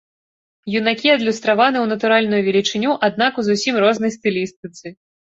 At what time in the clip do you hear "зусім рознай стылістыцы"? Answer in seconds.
3.53-4.99